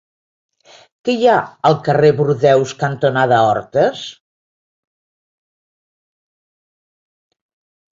[1.09, 1.35] Què hi ha
[1.71, 4.03] al carrer Bordeus cantonada Hortes?